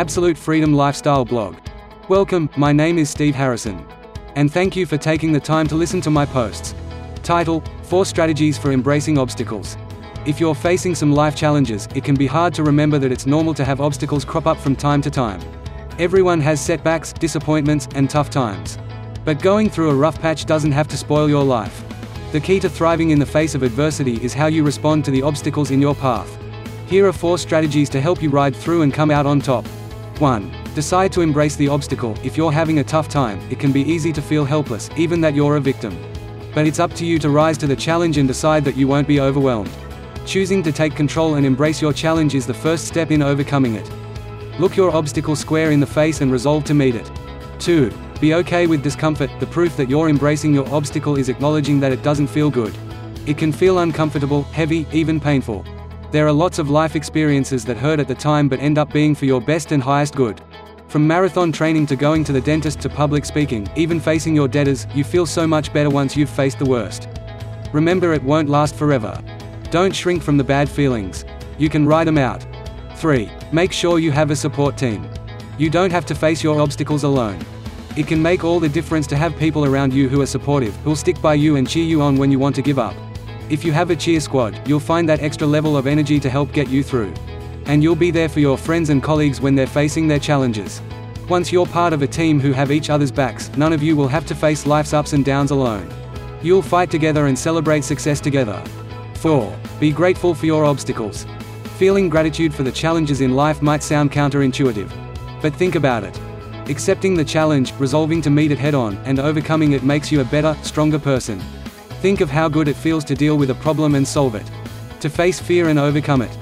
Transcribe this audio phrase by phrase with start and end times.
[0.00, 1.58] Absolute Freedom Lifestyle blog.
[2.08, 3.86] Welcome, my name is Steve Harrison.
[4.34, 6.74] And thank you for taking the time to listen to my posts.
[7.22, 9.76] Title 4 Strategies for Embracing Obstacles.
[10.24, 13.52] If you're facing some life challenges, it can be hard to remember that it's normal
[13.52, 15.38] to have obstacles crop up from time to time.
[15.98, 18.78] Everyone has setbacks, disappointments, and tough times.
[19.26, 21.84] But going through a rough patch doesn't have to spoil your life.
[22.32, 25.20] The key to thriving in the face of adversity is how you respond to the
[25.20, 26.38] obstacles in your path.
[26.86, 29.66] Here are four strategies to help you ride through and come out on top.
[30.20, 30.52] 1.
[30.74, 32.16] Decide to embrace the obstacle.
[32.22, 35.34] If you're having a tough time, it can be easy to feel helpless, even that
[35.34, 35.96] you're a victim.
[36.54, 39.08] But it's up to you to rise to the challenge and decide that you won't
[39.08, 39.70] be overwhelmed.
[40.26, 43.90] Choosing to take control and embrace your challenge is the first step in overcoming it.
[44.58, 47.10] Look your obstacle square in the face and resolve to meet it.
[47.58, 47.90] 2.
[48.20, 49.30] Be okay with discomfort.
[49.40, 52.76] The proof that you're embracing your obstacle is acknowledging that it doesn't feel good.
[53.26, 55.64] It can feel uncomfortable, heavy, even painful.
[56.10, 59.14] There are lots of life experiences that hurt at the time but end up being
[59.14, 60.40] for your best and highest good.
[60.88, 64.88] From marathon training to going to the dentist to public speaking, even facing your debtors,
[64.92, 67.08] you feel so much better once you've faced the worst.
[67.72, 69.22] Remember it won't last forever.
[69.70, 71.24] Don't shrink from the bad feelings.
[71.58, 72.44] You can ride them out.
[72.96, 73.30] 3.
[73.52, 75.08] Make sure you have a support team.
[75.58, 77.38] You don't have to face your obstacles alone.
[77.96, 80.96] It can make all the difference to have people around you who are supportive, who'll
[80.96, 82.96] stick by you and cheer you on when you want to give up.
[83.50, 86.52] If you have a cheer squad, you'll find that extra level of energy to help
[86.52, 87.12] get you through.
[87.66, 90.80] And you'll be there for your friends and colleagues when they're facing their challenges.
[91.28, 94.06] Once you're part of a team who have each other's backs, none of you will
[94.06, 95.92] have to face life's ups and downs alone.
[96.42, 98.62] You'll fight together and celebrate success together.
[99.14, 99.58] 4.
[99.80, 101.26] Be grateful for your obstacles.
[101.76, 104.92] Feeling gratitude for the challenges in life might sound counterintuitive.
[105.42, 106.16] But think about it.
[106.70, 110.24] Accepting the challenge, resolving to meet it head on, and overcoming it makes you a
[110.24, 111.42] better, stronger person.
[112.00, 114.50] Think of how good it feels to deal with a problem and solve it.
[115.00, 116.34] To face fear and overcome it.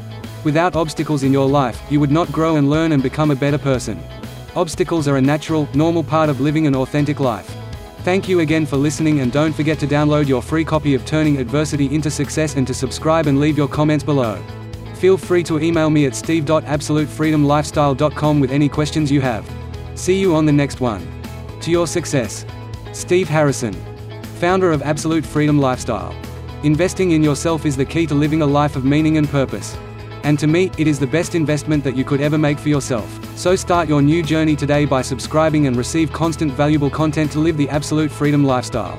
[0.44, 3.58] Without obstacles in your life, you would not grow and learn and become a better
[3.58, 4.00] person.
[4.54, 7.56] Obstacles are a natural, normal part of living an authentic life.
[8.04, 11.38] Thank you again for listening and don't forget to download your free copy of Turning
[11.38, 14.40] Adversity into Success and to subscribe and leave your comments below.
[14.94, 19.44] Feel free to email me at steve.absolutefreedomlifestyle.com with any questions you have.
[19.96, 21.04] See you on the next one.
[21.62, 22.46] To your success.
[22.92, 23.74] Steve Harrison,
[24.38, 26.14] founder of Absolute Freedom Lifestyle.
[26.62, 29.76] Investing in yourself is the key to living a life of meaning and purpose.
[30.22, 33.08] And to me, it is the best investment that you could ever make for yourself.
[33.36, 37.56] So start your new journey today by subscribing and receive constant valuable content to live
[37.56, 38.96] the absolute freedom lifestyle.